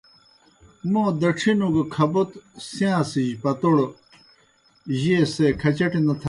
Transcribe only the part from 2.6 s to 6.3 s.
سِیاݩسِس پتوڑ چیئے سےکھچٹیْ نہ تھاسُن۔